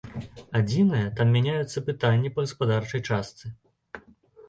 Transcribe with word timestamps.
Адзінае, 0.59 1.01
там 1.19 1.27
мяняюцца 1.35 1.85
пытанні 1.91 2.35
па 2.39 2.49
гаспадарчай 2.49 3.01
частцы. 3.09 3.57